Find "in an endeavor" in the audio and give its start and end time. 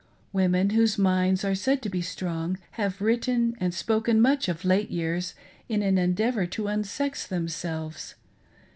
5.69-6.47